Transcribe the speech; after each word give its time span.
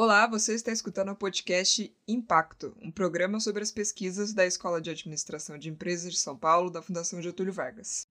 Olá, 0.00 0.28
você 0.28 0.54
está 0.54 0.70
escutando 0.70 1.10
o 1.10 1.16
podcast 1.16 1.92
Impacto, 2.06 2.72
um 2.80 2.88
programa 2.88 3.40
sobre 3.40 3.64
as 3.64 3.72
pesquisas 3.72 4.32
da 4.32 4.46
Escola 4.46 4.80
de 4.80 4.90
Administração 4.90 5.58
de 5.58 5.68
Empresas 5.68 6.12
de 6.12 6.20
São 6.20 6.38
Paulo, 6.38 6.70
da 6.70 6.80
Fundação 6.80 7.20
Getúlio 7.20 7.52
Vargas. 7.52 8.06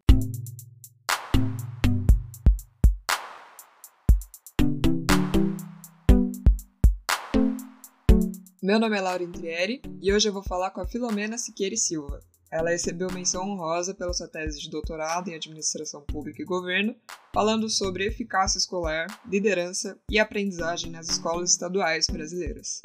Meu 8.61 8.77
nome 8.81 8.97
é 8.97 9.01
Laura 9.01 9.23
Intrieri 9.23 9.81
e 10.01 10.11
hoje 10.11 10.27
eu 10.27 10.33
vou 10.33 10.43
falar 10.43 10.71
com 10.71 10.81
a 10.81 10.85
Filomena 10.85 11.37
Siqueira 11.37 11.77
Silva, 11.77 12.19
ela 12.49 12.69
recebeu 12.69 13.11
menção 13.11 13.43
honrosa 13.43 13.93
pela 13.93 14.13
sua 14.13 14.27
tese 14.27 14.59
de 14.59 14.69
doutorado 14.69 15.29
em 15.29 15.35
Administração 15.35 16.01
Pública 16.01 16.41
e 16.41 16.45
Governo, 16.45 16.95
falando 17.33 17.69
sobre 17.69 18.05
eficácia 18.05 18.57
escolar, 18.57 19.07
liderança 19.29 19.99
e 20.09 20.17
aprendizagem 20.17 20.91
nas 20.91 21.09
escolas 21.09 21.51
estaduais 21.51 22.07
brasileiras. 22.07 22.81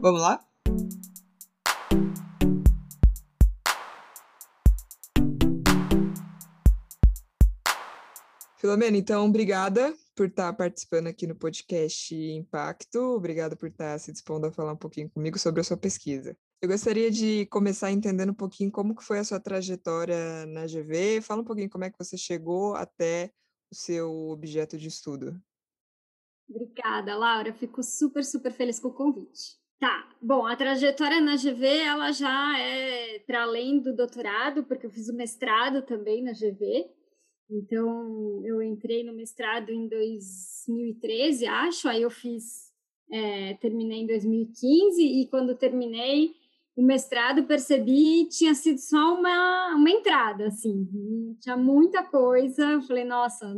Vamos 0.00 0.20
lá? 0.20 0.40
Filomena, 8.58 8.96
então, 8.96 9.26
obrigada 9.26 9.94
por 10.16 10.28
estar 10.28 10.50
participando 10.54 11.08
aqui 11.08 11.26
no 11.26 11.34
podcast 11.34 12.14
Impacto. 12.14 12.98
Obrigada 12.98 13.54
por 13.54 13.68
estar 13.68 13.98
se 13.98 14.10
dispondo 14.10 14.46
a 14.46 14.52
falar 14.52 14.72
um 14.72 14.76
pouquinho 14.76 15.10
comigo 15.10 15.38
sobre 15.38 15.60
a 15.60 15.64
sua 15.64 15.76
pesquisa. 15.76 16.34
Eu 16.64 16.68
gostaria 16.68 17.10
de 17.10 17.44
começar 17.50 17.92
entendendo 17.92 18.30
um 18.30 18.34
pouquinho 18.34 18.72
como 18.72 18.96
que 18.96 19.04
foi 19.04 19.18
a 19.18 19.24
sua 19.24 19.38
trajetória 19.38 20.46
na 20.46 20.64
GV. 20.64 21.20
Fala 21.20 21.42
um 21.42 21.44
pouquinho 21.44 21.68
como 21.68 21.84
é 21.84 21.90
que 21.90 21.98
você 21.98 22.16
chegou 22.16 22.74
até 22.74 23.30
o 23.70 23.74
seu 23.74 24.30
objeto 24.30 24.78
de 24.78 24.88
estudo. 24.88 25.38
Obrigada, 26.48 27.14
Laura. 27.18 27.52
Fico 27.52 27.82
super, 27.82 28.24
super 28.24 28.50
feliz 28.50 28.80
com 28.80 28.88
o 28.88 28.94
convite. 28.94 29.58
Tá, 29.78 30.08
bom, 30.22 30.46
a 30.46 30.56
trajetória 30.56 31.20
na 31.20 31.36
GV, 31.36 31.66
ela 31.66 32.10
já 32.12 32.58
é 32.58 33.18
para 33.18 33.42
além 33.42 33.78
do 33.78 33.94
doutorado, 33.94 34.64
porque 34.64 34.86
eu 34.86 34.90
fiz 34.90 35.10
o 35.10 35.14
mestrado 35.14 35.82
também 35.82 36.22
na 36.22 36.32
GV. 36.32 36.88
Então, 37.50 38.40
eu 38.42 38.62
entrei 38.62 39.04
no 39.04 39.12
mestrado 39.12 39.68
em 39.68 39.86
2013, 39.86 41.44
acho, 41.44 41.88
aí 41.90 42.00
eu 42.00 42.10
fiz, 42.10 42.72
é, 43.12 43.52
terminei 43.52 43.98
em 43.98 44.06
2015, 44.06 45.02
e 45.02 45.28
quando 45.28 45.54
terminei, 45.54 46.42
o 46.76 46.82
mestrado, 46.82 47.44
percebi, 47.44 48.28
tinha 48.28 48.54
sido 48.54 48.78
só 48.78 49.14
uma, 49.14 49.74
uma 49.76 49.90
entrada, 49.90 50.48
assim, 50.48 50.86
tinha 51.40 51.56
muita 51.56 52.02
coisa, 52.02 52.82
falei, 52.82 53.04
nossa, 53.04 53.54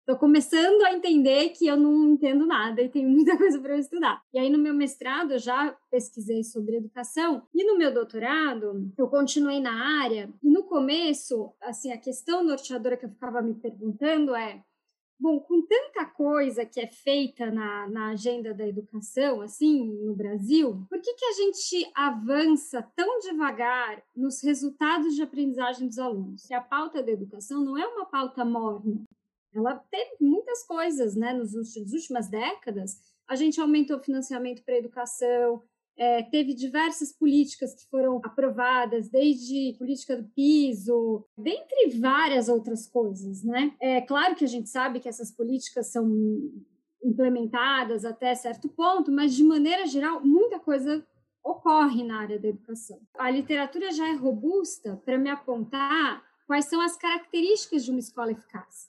estou 0.00 0.16
começando 0.16 0.82
a 0.84 0.94
entender 0.94 1.50
que 1.50 1.66
eu 1.66 1.76
não 1.76 2.08
entendo 2.08 2.46
nada 2.46 2.80
e 2.80 2.88
tem 2.88 3.06
muita 3.06 3.36
coisa 3.38 3.60
para 3.60 3.74
eu 3.74 3.78
estudar. 3.78 4.22
E 4.32 4.38
aí 4.38 4.48
no 4.48 4.58
meu 4.58 4.72
mestrado 4.72 5.32
eu 5.32 5.38
já 5.38 5.76
pesquisei 5.90 6.42
sobre 6.42 6.76
educação 6.76 7.42
e 7.54 7.62
no 7.62 7.76
meu 7.76 7.92
doutorado 7.92 8.90
eu 8.96 9.06
continuei 9.08 9.60
na 9.60 10.02
área 10.02 10.32
e 10.42 10.50
no 10.50 10.64
começo, 10.64 11.52
assim, 11.60 11.92
a 11.92 11.98
questão 11.98 12.42
norteadora 12.42 12.96
que 12.96 13.04
eu 13.04 13.10
ficava 13.10 13.42
me 13.42 13.54
perguntando 13.54 14.34
é 14.34 14.62
Bom, 15.20 15.40
com 15.40 15.60
tanta 15.62 16.04
coisa 16.04 16.64
que 16.64 16.78
é 16.78 16.86
feita 16.86 17.50
na, 17.50 17.88
na 17.88 18.10
agenda 18.10 18.54
da 18.54 18.66
educação, 18.66 19.40
assim, 19.40 19.84
no 20.04 20.14
Brasil, 20.14 20.86
por 20.88 21.00
que, 21.00 21.12
que 21.14 21.24
a 21.24 21.32
gente 21.32 21.90
avança 21.92 22.82
tão 22.94 23.18
devagar 23.18 24.00
nos 24.14 24.40
resultados 24.44 25.16
de 25.16 25.22
aprendizagem 25.22 25.88
dos 25.88 25.98
alunos? 25.98 26.46
Que 26.46 26.54
a 26.54 26.60
pauta 26.60 27.02
da 27.02 27.10
educação 27.10 27.64
não 27.64 27.76
é 27.76 27.84
uma 27.84 28.06
pauta 28.06 28.44
morna. 28.44 29.02
Ela 29.52 29.74
teve 29.90 30.16
muitas 30.20 30.64
coisas, 30.64 31.16
né, 31.16 31.32
nos 31.32 31.52
nas 31.52 31.92
últimas 31.92 32.28
décadas. 32.28 33.00
A 33.26 33.34
gente 33.34 33.60
aumentou 33.60 33.96
o 33.96 34.02
financiamento 34.02 34.62
para 34.62 34.74
a 34.74 34.78
educação, 34.78 35.62
é, 35.98 36.22
teve 36.22 36.54
diversas 36.54 37.12
políticas 37.12 37.74
que 37.74 37.88
foram 37.90 38.20
aprovadas, 38.24 39.08
desde 39.08 39.74
política 39.78 40.16
do 40.16 40.28
piso, 40.28 41.24
dentre 41.36 41.98
várias 41.98 42.48
outras 42.48 42.86
coisas, 42.86 43.42
né? 43.42 43.74
É 43.80 44.00
claro 44.00 44.36
que 44.36 44.44
a 44.44 44.48
gente 44.48 44.68
sabe 44.68 45.00
que 45.00 45.08
essas 45.08 45.32
políticas 45.32 45.88
são 45.88 46.08
implementadas 47.02 48.04
até 48.04 48.34
certo 48.34 48.68
ponto, 48.68 49.10
mas 49.10 49.34
de 49.34 49.42
maneira 49.42 49.86
geral, 49.86 50.24
muita 50.24 50.58
coisa 50.60 51.04
ocorre 51.42 52.04
na 52.04 52.20
área 52.20 52.38
da 52.38 52.48
educação. 52.48 53.00
A 53.18 53.30
literatura 53.30 53.90
já 53.90 54.08
é 54.08 54.12
robusta 54.12 55.00
para 55.04 55.18
me 55.18 55.30
apontar 55.30 56.22
quais 56.46 56.66
são 56.66 56.80
as 56.80 56.96
características 56.96 57.84
de 57.84 57.90
uma 57.90 58.00
escola 58.00 58.32
eficaz, 58.32 58.88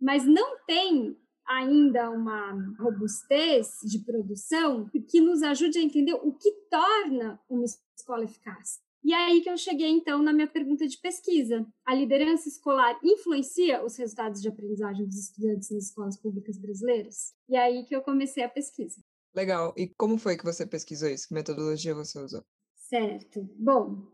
mas 0.00 0.26
não 0.26 0.58
tem 0.66 1.16
ainda 1.50 2.10
uma 2.10 2.52
robustez 2.78 3.80
de 3.82 3.98
produção 3.98 4.88
que 5.08 5.20
nos 5.20 5.42
ajude 5.42 5.78
a 5.78 5.82
entender 5.82 6.14
o 6.14 6.32
que 6.32 6.52
torna 6.70 7.40
uma 7.48 7.64
escola 7.64 8.24
eficaz. 8.24 8.78
E 9.02 9.12
é 9.12 9.16
aí 9.16 9.40
que 9.40 9.50
eu 9.50 9.56
cheguei, 9.56 9.88
então, 9.88 10.22
na 10.22 10.32
minha 10.32 10.46
pergunta 10.46 10.86
de 10.86 10.98
pesquisa. 10.98 11.66
A 11.84 11.94
liderança 11.94 12.48
escolar 12.48 12.98
influencia 13.02 13.84
os 13.84 13.96
resultados 13.96 14.42
de 14.42 14.48
aprendizagem 14.48 15.06
dos 15.06 15.16
estudantes 15.16 15.70
nas 15.70 15.84
escolas 15.84 16.16
públicas 16.18 16.58
brasileiras? 16.58 17.34
E 17.48 17.56
é 17.56 17.60
aí 17.60 17.84
que 17.84 17.96
eu 17.96 18.02
comecei 18.02 18.44
a 18.44 18.48
pesquisa. 18.48 19.02
Legal. 19.34 19.72
E 19.76 19.88
como 19.88 20.18
foi 20.18 20.36
que 20.36 20.44
você 20.44 20.66
pesquisou 20.66 21.08
isso? 21.08 21.28
Que 21.28 21.34
metodologia 21.34 21.94
você 21.94 22.18
usou? 22.18 22.44
Certo. 22.76 23.48
Bom, 23.56 24.06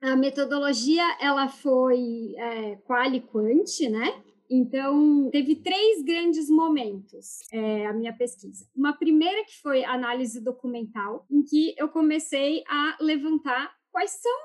a 0.00 0.16
metodologia, 0.16 1.04
ela 1.20 1.48
foi 1.48 2.34
é, 2.36 2.76
qual 2.76 3.12
e 3.12 3.20
quant, 3.20 3.80
né? 3.90 4.22
Então, 4.54 5.30
teve 5.30 5.56
três 5.56 6.02
grandes 6.02 6.50
momentos 6.50 7.38
é, 7.50 7.86
a 7.86 7.92
minha 7.94 8.14
pesquisa. 8.14 8.68
Uma 8.76 8.92
primeira 8.92 9.46
que 9.46 9.58
foi 9.62 9.82
análise 9.82 10.42
documental, 10.42 11.24
em 11.30 11.42
que 11.42 11.74
eu 11.78 11.88
comecei 11.88 12.62
a 12.68 12.98
levantar 13.00 13.74
quais 13.90 14.10
são 14.10 14.38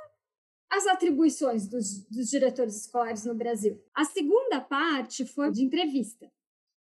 as 0.72 0.88
atribuições 0.88 1.68
dos, 1.68 2.06
dos 2.08 2.30
diretores 2.30 2.78
escolares 2.78 3.26
no 3.26 3.36
Brasil. 3.36 3.84
A 3.94 4.06
segunda 4.06 4.62
parte 4.62 5.26
foi 5.26 5.52
de 5.52 5.62
entrevista. 5.62 6.32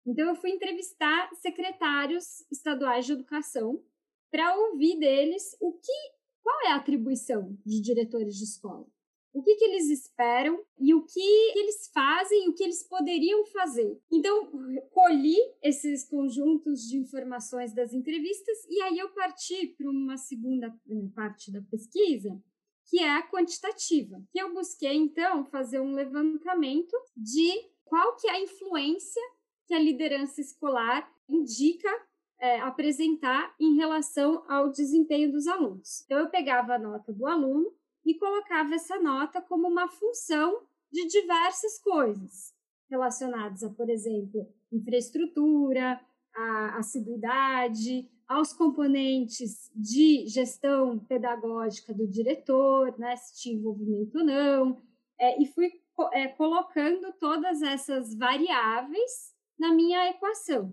Então, 0.06 0.28
eu 0.28 0.36
fui 0.36 0.50
entrevistar 0.50 1.28
secretários 1.34 2.46
estaduais 2.48 3.06
de 3.06 3.12
educação 3.12 3.82
para 4.30 4.56
ouvir 4.56 5.00
deles 5.00 5.56
o 5.60 5.72
que, 5.72 6.12
qual 6.44 6.60
é 6.66 6.68
a 6.68 6.76
atribuição 6.76 7.58
de 7.66 7.80
diretores 7.80 8.36
de 8.36 8.44
escola 8.44 8.86
o 9.36 9.42
que, 9.42 9.54
que 9.54 9.64
eles 9.66 9.90
esperam 9.90 10.58
e 10.80 10.94
o 10.94 11.02
que 11.02 11.58
eles 11.58 11.90
fazem 11.92 12.48
o 12.48 12.54
que 12.54 12.64
eles 12.64 12.82
poderiam 12.82 13.44
fazer. 13.44 14.00
Então, 14.10 14.50
colhi 14.90 15.36
esses 15.62 16.08
conjuntos 16.08 16.88
de 16.88 16.96
informações 16.96 17.74
das 17.74 17.92
entrevistas 17.92 18.64
e 18.66 18.80
aí 18.80 18.98
eu 18.98 19.10
parti 19.10 19.74
para 19.76 19.90
uma 19.90 20.16
segunda 20.16 20.68
eh, 20.88 21.08
parte 21.14 21.52
da 21.52 21.60
pesquisa, 21.60 22.42
que 22.86 22.98
é 22.98 23.10
a 23.10 23.28
quantitativa, 23.28 24.22
que 24.32 24.40
eu 24.40 24.54
busquei 24.54 24.94
então 24.94 25.44
fazer 25.44 25.80
um 25.80 25.92
levantamento 25.92 26.96
de 27.14 27.52
qual 27.84 28.16
que 28.16 28.26
é 28.28 28.30
a 28.30 28.40
influência 28.40 29.22
que 29.66 29.74
a 29.74 29.78
liderança 29.78 30.40
escolar 30.40 31.12
indica 31.28 31.90
é, 32.38 32.60
apresentar 32.60 33.54
em 33.60 33.76
relação 33.76 34.44
ao 34.48 34.70
desempenho 34.70 35.30
dos 35.30 35.46
alunos. 35.46 36.02
Então 36.06 36.20
eu 36.20 36.30
pegava 36.30 36.74
a 36.74 36.78
nota 36.78 37.12
do 37.12 37.26
aluno 37.26 37.70
e 38.06 38.14
colocava 38.14 38.76
essa 38.76 38.98
nota 39.00 39.42
como 39.42 39.66
uma 39.66 39.88
função 39.88 40.62
de 40.92 41.06
diversas 41.08 41.78
coisas 41.80 42.54
relacionadas 42.88 43.64
a, 43.64 43.70
por 43.70 43.90
exemplo, 43.90 44.48
infraestrutura, 44.72 46.00
a 46.32 46.78
assiduidade, 46.78 48.08
aos 48.28 48.52
componentes 48.52 49.70
de 49.74 50.26
gestão 50.28 50.98
pedagógica 51.00 51.92
do 51.92 52.06
diretor, 52.06 52.96
né, 52.98 53.16
se 53.16 53.42
tinha 53.42 53.56
envolvimento 53.56 54.18
ou 54.18 54.24
não, 54.24 54.82
é, 55.18 55.42
e 55.42 55.46
fui 55.46 55.72
é, 56.12 56.28
colocando 56.28 57.12
todas 57.18 57.60
essas 57.60 58.14
variáveis 58.14 59.34
na 59.58 59.72
minha 59.72 60.08
equação. 60.10 60.72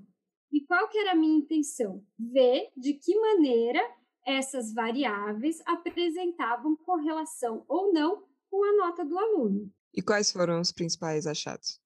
E 0.52 0.62
qual 0.62 0.88
que 0.88 1.00
era 1.00 1.14
a 1.14 1.16
minha 1.16 1.38
intenção? 1.38 2.06
Ver 2.20 2.70
de 2.78 2.94
que 2.94 3.20
maneira 3.20 3.82
essas 4.26 4.74
variáveis 4.74 5.62
apresentavam 5.66 6.76
correlação 6.76 7.64
ou 7.68 7.92
não 7.94 8.24
com 8.50 8.64
a 8.64 8.86
nota 8.86 9.04
do 9.04 9.18
aluno. 9.18 9.72
E 9.94 10.02
quais 10.02 10.32
foram 10.32 10.60
os 10.60 10.72
principais 10.72 11.28
achados? 11.28 11.82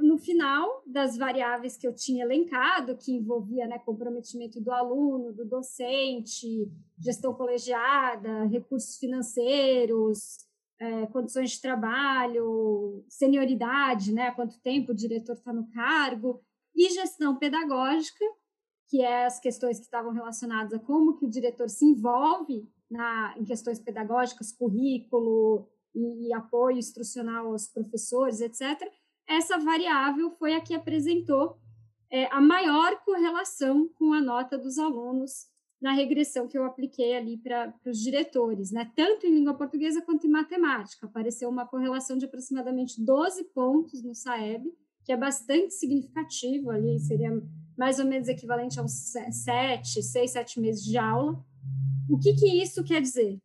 No 0.00 0.18
final 0.18 0.82
das 0.86 1.16
variáveis 1.16 1.76
que 1.76 1.86
eu 1.86 1.94
tinha 1.94 2.24
elencado, 2.24 2.96
que 2.96 3.12
envolvia 3.12 3.66
né, 3.66 3.78
comprometimento 3.78 4.60
do 4.60 4.72
aluno, 4.72 5.32
do 5.32 5.44
docente, 5.44 6.68
gestão 6.98 7.34
colegiada, 7.34 8.44
recursos 8.44 8.96
financeiros, 8.96 10.38
é, 10.80 11.06
condições 11.06 11.52
de 11.52 11.60
trabalho, 11.60 13.04
senioridade, 13.08 14.12
né, 14.12 14.30
quanto 14.32 14.60
tempo 14.60 14.92
o 14.92 14.96
diretor 14.96 15.34
está 15.34 15.52
no 15.52 15.68
cargo, 15.70 16.40
e 16.74 16.90
gestão 16.90 17.36
pedagógica, 17.36 18.24
que 18.88 19.02
é 19.02 19.26
as 19.26 19.40
questões 19.40 19.78
que 19.78 19.84
estavam 19.84 20.12
relacionadas 20.12 20.72
a 20.72 20.78
como 20.78 21.16
que 21.16 21.24
o 21.24 21.30
diretor 21.30 21.68
se 21.68 21.84
envolve 21.84 22.68
na, 22.90 23.34
em 23.36 23.44
questões 23.44 23.78
pedagógicas, 23.78 24.52
currículo 24.52 25.68
e, 25.94 26.28
e 26.28 26.32
apoio 26.32 26.78
instrucional 26.78 27.46
aos 27.46 27.66
professores, 27.66 28.40
etc. 28.40 28.80
Essa 29.26 29.58
variável 29.58 30.30
foi 30.30 30.54
a 30.54 30.60
que 30.60 30.74
apresentou 30.74 31.58
é, 32.10 32.26
a 32.26 32.40
maior 32.40 33.02
correlação 33.04 33.88
com 33.94 34.12
a 34.12 34.20
nota 34.20 34.58
dos 34.58 34.78
alunos 34.78 35.48
na 35.80 35.92
regressão 35.92 36.48
que 36.48 36.56
eu 36.56 36.64
apliquei 36.64 37.14
ali 37.16 37.36
para 37.36 37.74
os 37.84 37.98
diretores, 37.98 38.70
né? 38.70 38.90
Tanto 38.96 39.26
em 39.26 39.34
língua 39.34 39.52
portuguesa 39.52 40.00
quanto 40.00 40.26
em 40.26 40.30
matemática. 40.30 41.06
Apareceu 41.06 41.48
uma 41.48 41.66
correlação 41.66 42.16
de 42.16 42.24
aproximadamente 42.24 43.04
12 43.04 43.44
pontos 43.52 44.02
no 44.02 44.14
SAEB, 44.14 44.72
que 45.04 45.12
é 45.12 45.16
bastante 45.16 45.74
significativo 45.74 46.70
ali, 46.70 46.98
seria 46.98 47.30
mais 47.76 47.98
ou 47.98 48.06
menos 48.06 48.28
equivalente 48.28 48.78
a 48.80 48.82
uns 48.82 48.92
7, 48.92 50.02
6, 50.02 50.30
7 50.30 50.60
meses 50.60 50.84
de 50.84 50.96
aula. 50.96 51.44
O 52.08 52.18
que, 52.18 52.34
que 52.34 52.62
isso 52.62 52.82
quer 52.84 53.00
dizer? 53.00 53.38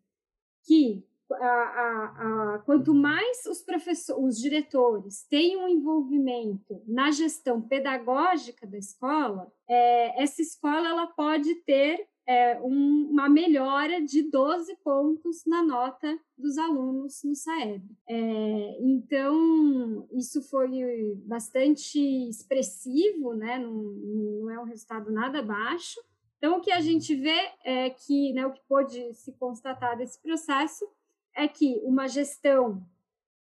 Que 0.64 1.04
a, 1.32 1.46
a, 1.46 2.56
a, 2.56 2.60
quanto 2.60 2.94
mais 2.94 3.46
os 3.46 3.62
professores, 3.62 4.24
os 4.24 4.42
diretores 4.42 5.24
têm 5.30 5.58
um 5.58 5.68
envolvimento 5.68 6.82
na 6.88 7.12
gestão 7.12 7.62
pedagógica 7.62 8.66
da 8.66 8.78
escola, 8.78 9.52
é, 9.68 10.24
essa 10.24 10.42
escola 10.42 10.88
ela 10.88 11.08
pode 11.08 11.54
ter 11.64 12.08
é, 12.30 12.62
um, 12.62 13.10
uma 13.10 13.28
melhora 13.28 14.06
de 14.06 14.22
12 14.22 14.76
pontos 14.84 15.44
na 15.48 15.64
nota 15.64 16.16
dos 16.38 16.60
alunos 16.60 17.24
no 17.24 17.34
SAEB. 17.34 17.84
É, 18.08 18.78
então, 18.82 20.08
isso 20.12 20.40
foi 20.44 21.16
bastante 21.26 21.98
expressivo, 22.30 23.34
né? 23.34 23.58
não, 23.58 23.74
não 23.74 24.52
é 24.52 24.60
um 24.60 24.64
resultado 24.64 25.12
nada 25.12 25.42
baixo. 25.42 26.00
Então, 26.38 26.60
o 26.60 26.62
que 26.62 26.72
a 26.72 26.80
gente 26.82 27.16
vê 27.16 27.50
é 27.66 27.90
que, 27.90 28.32
né, 28.34 28.46
o 28.46 28.54
que 28.54 28.62
pôde 28.70 29.12
se 29.16 29.32
constatar 29.34 29.98
desse 29.98 30.22
processo 30.22 30.88
é 31.36 31.48
que 31.48 31.82
uma 31.84 32.08
gestão, 32.08 32.86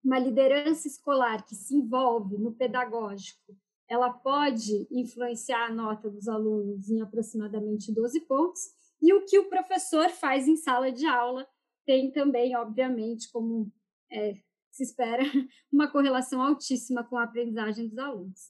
uma 0.05 0.19
liderança 0.19 0.87
escolar 0.87 1.43
que 1.47 1.55
se 1.55 1.75
envolve 1.75 2.37
no 2.37 2.53
pedagógico 2.53 3.57
ela 3.89 4.11
pode 4.11 4.87
influenciar 4.91 5.67
a 5.67 5.75
nota 5.75 6.11
dos 6.11 6.29
alunos 6.29 6.89
em 6.89 7.01
aproximadamente 7.01 7.93
12 7.93 8.21
pontos, 8.23 8.63
e 9.01 9.13
o 9.13 9.25
que 9.27 9.39
o 9.39 9.49
professor 9.49 10.09
faz 10.11 10.49
em 10.49 10.57
sala 10.57 10.91
de 10.91 11.07
aula 11.07 11.47
tem 11.87 12.11
também, 12.11 12.57
obviamente, 12.57 13.31
como 13.31 13.71
é, 14.11 14.35
se 14.71 14.83
espera, 14.83 15.23
uma 15.71 15.91
correlação 15.91 16.41
altíssima 16.41 17.05
com 17.05 17.17
a 17.17 17.25
aprendizagem 17.25 17.89
dos 17.89 17.99
alunos. 17.99 18.41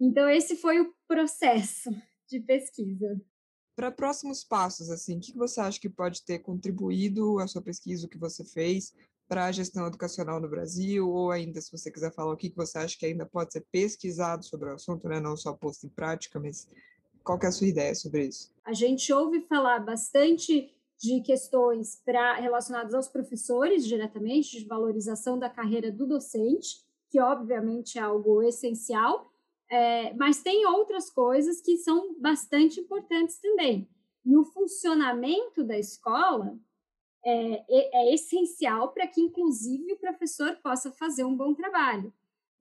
Então, 0.00 0.28
esse 0.28 0.56
foi 0.56 0.80
o 0.80 0.94
processo 1.06 1.90
de 2.28 2.40
pesquisa. 2.40 3.20
Para 3.76 3.90
próximos 3.90 4.44
passos, 4.44 4.90
assim, 4.90 5.18
o 5.18 5.20
que 5.20 5.36
você 5.36 5.60
acha 5.60 5.80
que 5.80 5.88
pode 5.88 6.24
ter 6.24 6.38
contribuído 6.38 7.38
a 7.38 7.46
sua 7.46 7.62
pesquisa, 7.62 8.06
o 8.06 8.08
que 8.08 8.18
você 8.18 8.44
fez, 8.44 8.94
para 9.30 9.44
a 9.44 9.52
gestão 9.52 9.86
educacional 9.86 10.40
no 10.40 10.48
Brasil, 10.48 11.08
ou 11.08 11.30
ainda, 11.30 11.60
se 11.60 11.70
você 11.70 11.88
quiser 11.88 12.12
falar 12.12 12.32
o 12.32 12.36
que 12.36 12.52
você 12.52 12.78
acha 12.78 12.98
que 12.98 13.06
ainda 13.06 13.24
pode 13.24 13.52
ser 13.52 13.64
pesquisado 13.70 14.44
sobre 14.44 14.68
o 14.68 14.74
assunto, 14.74 15.08
né? 15.08 15.20
não 15.20 15.36
só 15.36 15.52
posto 15.52 15.86
em 15.86 15.88
prática, 15.88 16.40
mas 16.40 16.68
qual 17.22 17.38
é 17.40 17.46
a 17.46 17.52
sua 17.52 17.68
ideia 17.68 17.94
sobre 17.94 18.26
isso? 18.26 18.52
A 18.64 18.72
gente 18.72 19.12
ouve 19.12 19.42
falar 19.42 19.78
bastante 19.78 20.74
de 20.98 21.20
questões 21.20 22.02
pra, 22.04 22.40
relacionadas 22.40 22.92
aos 22.92 23.06
professores 23.06 23.86
diretamente, 23.86 24.58
de 24.58 24.66
valorização 24.66 25.38
da 25.38 25.48
carreira 25.48 25.92
do 25.92 26.08
docente, 26.08 26.84
que 27.08 27.20
obviamente 27.20 27.98
é 27.98 28.02
algo 28.02 28.42
essencial, 28.42 29.32
é, 29.70 30.12
mas 30.14 30.42
tem 30.42 30.66
outras 30.66 31.08
coisas 31.08 31.60
que 31.60 31.78
são 31.78 32.20
bastante 32.20 32.80
importantes 32.80 33.38
também. 33.38 33.88
E 34.26 34.36
o 34.36 34.44
funcionamento 34.44 35.62
da 35.62 35.78
escola 35.78 36.58
é, 37.24 37.64
é, 37.68 38.08
é 38.08 38.14
essencial 38.14 38.92
para 38.92 39.06
que, 39.06 39.20
inclusive, 39.20 39.92
o 39.92 39.98
professor 39.98 40.56
possa 40.62 40.90
fazer 40.92 41.24
um 41.24 41.36
bom 41.36 41.54
trabalho. 41.54 42.12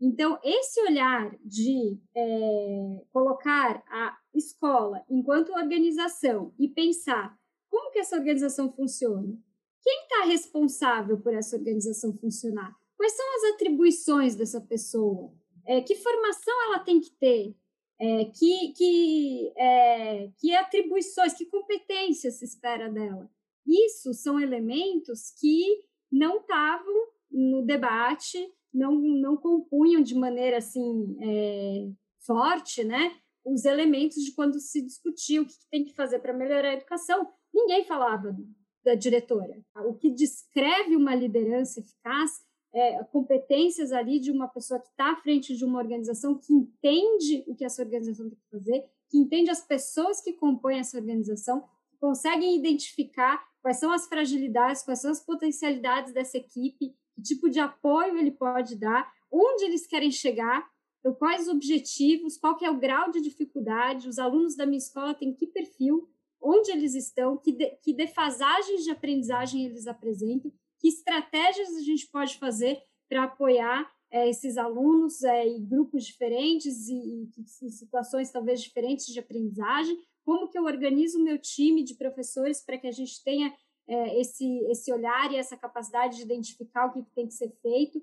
Então, 0.02 0.40
esse 0.44 0.82
olhar 0.82 1.38
de 1.44 2.00
é, 2.16 3.04
colocar 3.12 3.84
a 3.88 4.18
escola 4.34 5.04
enquanto 5.10 5.52
organização 5.52 6.54
e 6.58 6.70
pensar 6.70 7.38
como 7.70 7.92
que 7.92 8.00
essa 8.00 8.16
organização 8.16 8.72
funciona, 8.72 9.38
quem 9.84 10.04
está 10.04 10.26
responsável 10.26 11.20
por 11.20 11.34
essa 11.34 11.58
organização 11.58 12.14
funcionar, 12.14 12.74
quais 12.96 13.14
são 13.14 13.26
as 13.36 13.54
atribuições 13.56 14.36
dessa 14.36 14.62
pessoa, 14.62 15.34
é, 15.66 15.82
que 15.82 15.96
formação 15.96 16.54
ela 16.64 16.80
tem 16.80 17.02
que 17.02 17.12
ter, 17.12 17.56
é, 18.00 18.26
que, 18.26 18.74
que, 18.74 19.54
é, 19.58 20.32
que 20.38 20.56
atribuições, 20.56 21.34
que 21.34 21.46
competências 21.46 22.36
se 22.36 22.46
espera 22.46 22.90
dela. 22.90 23.30
Isso 23.66 24.14
são 24.14 24.40
elementos 24.40 25.32
que 25.40 25.84
não 26.12 26.38
estavam 26.38 27.08
no 27.32 27.64
debate, 27.64 28.38
não, 28.74 28.96
não 28.96 29.38
compunham 29.38 30.02
de 30.02 30.16
maneira 30.16 30.58
assim 30.58 31.18
é, 31.22 31.90
forte, 32.26 32.84
né? 32.84 33.16
Os 33.46 33.66
elementos 33.66 34.24
de 34.24 34.34
quando 34.34 34.60
se 34.60 34.82
discutia 34.82 35.42
o 35.42 35.46
que 35.46 35.54
tem 35.72 35.86
que 35.86 35.94
fazer 35.94 36.20
para 36.20 36.34
melhorar 36.34 36.70
a 36.70 36.74
educação, 36.74 37.28
ninguém 37.54 37.86
falava 37.86 38.36
da 38.84 38.96
diretora. 38.96 39.62
O 39.86 39.94
que 39.94 40.10
descreve 40.10 40.96
uma 40.96 41.16
liderança 41.16 41.80
eficaz 41.80 42.32
é, 42.74 43.04
competências 43.06 43.92
ali 43.92 44.20
de 44.20 44.32
uma 44.32 44.48
pessoa 44.48 44.80
que 44.80 44.90
está 44.90 45.12
à 45.12 45.16
frente 45.16 45.56
de 45.56 45.66
uma 45.66 45.80
organização 45.80 46.38
que 46.38 46.54
entende 46.54 47.44
o 47.48 47.56
que 47.56 47.66
essa 47.66 47.82
organização 47.82 48.30
tem 48.30 48.38
que 48.38 48.50
fazer, 48.52 48.86
que 49.10 49.18
entende 49.18 49.50
as 49.50 49.66
pessoas 49.66 50.22
que 50.22 50.34
compõem 50.34 50.80
essa 50.80 50.98
organização, 50.98 51.62
que 51.90 51.98
conseguem 52.00 52.56
identificar 52.58 53.44
quais 53.62 53.80
são 53.80 53.92
as 53.92 54.08
fragilidades, 54.08 54.84
quais 54.84 55.02
são 55.02 55.12
as 55.12 55.24
potencialidades 55.24 56.14
dessa 56.14 56.38
equipe, 56.38 56.94
que 57.16 57.22
tipo 57.22 57.50
de 57.50 57.60
apoio 57.60 58.18
ele 58.18 58.32
pode 58.32 58.76
dar, 58.76 59.12
onde 59.32 59.66
eles 59.66 59.86
querem 59.86 60.12
chegar, 60.12 60.68
então, 61.00 61.14
quais 61.14 61.44
os 61.44 61.48
objetivos, 61.48 62.38
qual 62.38 62.58
que 62.58 62.66
é 62.66 62.72
o 62.72 62.80
grau 62.80 63.10
de 63.10 63.22
dificuldade, 63.22 64.10
os 64.10 64.20
alunos 64.20 64.56
da 64.56 64.66
minha 64.66 64.78
escola 64.78 65.14
têm 65.14 65.34
que 65.34 65.48
perfil, 65.48 66.10
onde 66.42 66.72
eles 66.72 66.94
estão, 66.94 67.38
que, 67.38 67.52
de, 67.54 67.70
que 67.82 67.94
defasagens 67.94 68.84
de 68.84 68.92
aprendizagem 68.92 69.66
eles 69.66 69.88
apresentam, 69.88 70.52
que 70.80 70.88
estratégias 70.88 71.70
a 71.76 71.82
gente 71.82 72.08
pode 72.08 72.38
fazer 72.38 72.82
para 73.10 73.24
apoiar 73.24 73.90
é, 74.12 74.30
esses 74.30 74.58
alunos 74.58 75.24
é, 75.24 75.48
em 75.48 75.64
grupos 75.64 76.06
diferentes 76.06 76.88
e, 76.88 77.30
em 77.62 77.70
situações 77.70 78.32
talvez 78.32 78.62
diferentes 78.62 79.06
de 79.08 79.20
aprendizagem, 79.20 79.98
como 80.26 80.50
que 80.50 80.58
eu 80.58 80.64
organizo 80.64 81.20
o 81.20 81.24
meu 81.24 81.38
time 81.38 81.84
de 81.84 81.96
professores 81.96 82.62
para 82.62 82.78
que 82.78 82.88
a 82.88 82.92
gente 82.92 83.24
tenha 83.24 83.54
é, 83.88 84.20
esse, 84.20 84.60
esse 84.66 84.92
olhar 84.94 85.32
e 85.32 85.38
essa 85.38 85.58
capacidade 85.58 86.18
de 86.18 86.24
identificar 86.24 86.86
o 86.86 86.92
que, 86.92 87.04
que 87.04 87.12
tem 87.12 87.28
que 87.28 87.34
ser 87.34 87.52
feito, 87.62 88.02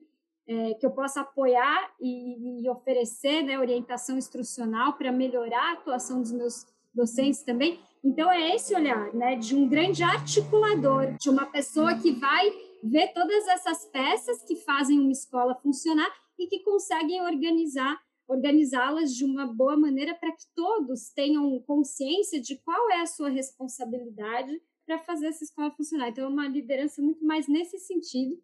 é, 0.48 0.74
que 0.74 0.86
eu 0.86 0.90
possa 0.90 1.20
apoiar 1.20 1.94
e, 2.00 2.62
e 2.62 2.68
oferecer 2.68 3.42
né, 3.42 3.58
orientação 3.58 4.16
instrucional 4.16 4.94
para 4.94 5.12
melhorar 5.12 5.70
a 5.70 5.72
atuação 5.74 6.20
dos 6.20 6.32
meus 6.32 6.66
docentes 6.94 7.42
também. 7.42 7.78
Então, 8.02 8.30
é 8.30 8.54
esse 8.54 8.74
olhar 8.74 9.12
né, 9.12 9.36
de 9.36 9.54
um 9.54 9.68
grande 9.68 10.02
articulador, 10.02 11.12
de 11.18 11.28
uma 11.28 11.46
pessoa 11.46 11.94
que 11.96 12.12
vai 12.12 12.65
ver 12.88 13.12
todas 13.12 13.47
essas 13.49 13.85
peças 13.87 14.43
que 14.45 14.57
fazem 14.57 15.00
uma 15.00 15.11
escola 15.11 15.57
funcionar 15.57 16.09
e 16.38 16.47
que 16.47 16.62
conseguem 16.62 17.21
organizar 17.23 18.00
organizá-las 18.28 19.14
de 19.14 19.25
uma 19.25 19.47
boa 19.47 19.76
maneira 19.76 20.12
para 20.12 20.33
que 20.33 20.45
todos 20.52 21.11
tenham 21.11 21.61
consciência 21.61 22.40
de 22.40 22.57
qual 22.57 22.90
é 22.90 23.00
a 23.00 23.07
sua 23.07 23.28
responsabilidade 23.28 24.61
para 24.85 24.99
fazer 24.99 25.26
essa 25.26 25.45
escola 25.45 25.71
funcionar. 25.71 26.09
Então, 26.09 26.25
é 26.25 26.28
uma 26.28 26.49
liderança 26.49 27.00
muito 27.00 27.25
mais 27.25 27.47
nesse 27.47 27.78
sentido. 27.78 28.37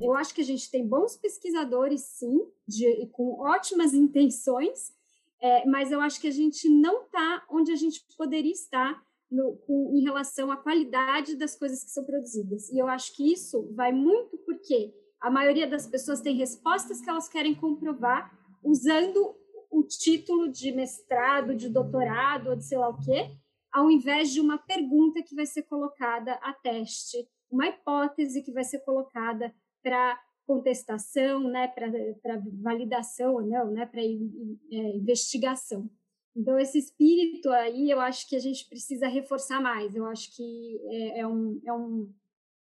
Eu 0.00 0.14
acho 0.14 0.32
que 0.32 0.40
a 0.40 0.44
gente 0.44 0.70
tem 0.70 0.86
bons 0.86 1.16
pesquisadores, 1.16 2.02
sim, 2.02 2.46
de, 2.66 3.08
com 3.08 3.40
ótimas 3.40 3.92
intenções, 3.92 4.95
é, 5.46 5.64
mas 5.66 5.92
eu 5.92 6.00
acho 6.00 6.20
que 6.20 6.26
a 6.26 6.32
gente 6.32 6.68
não 6.68 7.04
está 7.04 7.44
onde 7.50 7.70
a 7.70 7.76
gente 7.76 8.04
poderia 8.18 8.52
estar 8.52 9.00
no, 9.30 9.56
com, 9.58 9.92
em 9.96 10.02
relação 10.02 10.50
à 10.50 10.56
qualidade 10.56 11.36
das 11.36 11.56
coisas 11.56 11.84
que 11.84 11.90
são 11.90 12.04
produzidas. 12.04 12.68
E 12.70 12.78
eu 12.78 12.88
acho 12.88 13.14
que 13.14 13.32
isso 13.32 13.72
vai 13.74 13.92
muito 13.92 14.36
porque 14.38 14.92
a 15.20 15.30
maioria 15.30 15.66
das 15.66 15.86
pessoas 15.86 16.20
tem 16.20 16.36
respostas 16.36 17.00
que 17.00 17.08
elas 17.08 17.28
querem 17.28 17.54
comprovar 17.54 18.36
usando 18.62 19.36
o 19.70 19.84
título 19.84 20.48
de 20.48 20.72
mestrado, 20.72 21.54
de 21.54 21.68
doutorado, 21.68 22.50
ou 22.50 22.56
de 22.56 22.64
sei 22.64 22.78
lá 22.78 22.88
o 22.88 22.98
quê, 22.98 23.30
ao 23.72 23.90
invés 23.90 24.32
de 24.32 24.40
uma 24.40 24.58
pergunta 24.58 25.22
que 25.22 25.34
vai 25.34 25.46
ser 25.46 25.62
colocada 25.62 26.32
a 26.42 26.52
teste, 26.52 27.28
uma 27.50 27.68
hipótese 27.68 28.42
que 28.42 28.52
vai 28.52 28.64
ser 28.64 28.80
colocada 28.80 29.54
para 29.82 30.18
contestação, 30.46 31.42
né, 31.50 31.68
para 31.68 32.42
validação 32.62 33.34
ou 33.34 33.42
não, 33.42 33.70
né, 33.70 33.84
para 33.84 34.00
é, 34.00 34.96
investigação. 34.96 35.90
Então, 36.34 36.58
esse 36.58 36.78
espírito 36.78 37.50
aí, 37.50 37.90
eu 37.90 37.98
acho 37.98 38.28
que 38.28 38.36
a 38.36 38.38
gente 38.38 38.68
precisa 38.68 39.08
reforçar 39.08 39.60
mais. 39.60 39.96
Eu 39.96 40.04
acho 40.06 40.34
que 40.36 40.80
é, 40.84 41.20
é, 41.20 41.26
um, 41.26 41.60
é 41.64 41.72
um. 41.72 42.12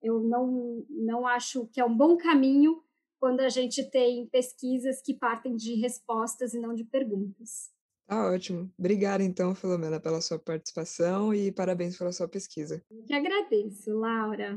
Eu 0.00 0.20
não, 0.20 0.86
não 0.88 1.26
acho 1.26 1.66
que 1.66 1.80
é 1.80 1.84
um 1.84 1.94
bom 1.94 2.16
caminho 2.16 2.80
quando 3.18 3.40
a 3.40 3.48
gente 3.48 3.82
tem 3.90 4.26
pesquisas 4.26 5.02
que 5.02 5.12
partem 5.12 5.56
de 5.56 5.74
respostas 5.74 6.54
e 6.54 6.60
não 6.60 6.72
de 6.72 6.84
perguntas. 6.84 7.72
Tá 8.06 8.30
ótimo. 8.30 8.72
Obrigada, 8.78 9.24
então, 9.24 9.56
Filomena, 9.56 9.98
pela 9.98 10.20
sua 10.20 10.38
participação 10.38 11.34
e 11.34 11.50
parabéns 11.50 11.98
pela 11.98 12.12
sua 12.12 12.28
pesquisa. 12.28 12.80
Eu 12.88 13.02
que 13.02 13.12
agradeço, 13.12 13.92
Laura. 13.92 14.56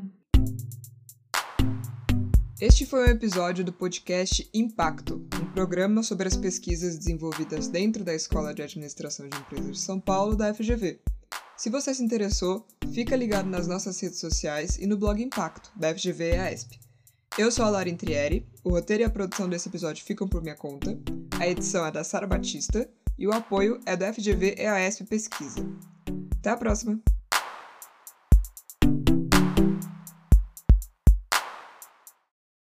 Este 2.61 2.85
foi 2.85 3.07
um 3.07 3.09
episódio 3.09 3.65
do 3.65 3.73
podcast 3.73 4.47
Impacto, 4.53 5.15
um 5.41 5.51
programa 5.51 6.03
sobre 6.03 6.27
as 6.27 6.37
pesquisas 6.37 6.95
desenvolvidas 6.95 7.67
dentro 7.67 8.03
da 8.03 8.13
Escola 8.13 8.53
de 8.53 8.61
Administração 8.61 9.27
de 9.27 9.35
Empresas 9.35 9.77
de 9.77 9.79
São 9.79 9.99
Paulo 9.99 10.35
da 10.35 10.53
FGV. 10.53 10.99
Se 11.57 11.71
você 11.71 11.91
se 11.91 12.03
interessou, 12.03 12.67
fica 12.93 13.15
ligado 13.15 13.49
nas 13.49 13.65
nossas 13.65 13.99
redes 13.99 14.19
sociais 14.19 14.77
e 14.77 14.85
no 14.85 14.95
blog 14.95 15.23
Impacto, 15.23 15.71
da 15.75 15.91
FGV 15.91 16.35
e 16.35 16.37
a 16.37 16.53
ESP. 16.53 16.79
Eu 17.35 17.51
sou 17.51 17.65
a 17.65 17.69
Lara 17.71 17.89
Intrieri, 17.89 18.45
o 18.63 18.69
roteiro 18.69 19.01
e 19.01 19.05
a 19.07 19.09
produção 19.09 19.49
desse 19.49 19.67
episódio 19.67 20.05
ficam 20.05 20.27
por 20.27 20.43
minha 20.43 20.55
conta, 20.55 20.95
a 21.39 21.47
edição 21.47 21.83
é 21.83 21.91
da 21.91 22.03
Sara 22.03 22.27
Batista 22.27 22.87
e 23.17 23.25
o 23.25 23.33
apoio 23.33 23.79
é 23.87 23.97
do 23.97 24.05
FGV 24.05 24.53
EASP 24.59 25.05
Pesquisa. 25.05 25.65
Até 26.37 26.51
a 26.51 26.57
próxima! 26.57 27.01